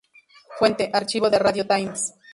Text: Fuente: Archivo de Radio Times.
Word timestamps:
Fuente: 0.57 0.89
Archivo 0.91 1.29
de 1.29 1.37
Radio 1.37 1.67
Times. 1.67 2.15